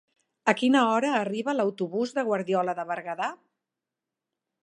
[0.53, 3.31] A quina hora arriba l'autobús de Guardiola de Berguedà?